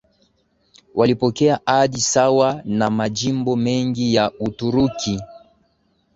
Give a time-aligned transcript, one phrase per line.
[0.95, 5.21] walipokea hadhi sawa na majimbo mengine ya Uturuki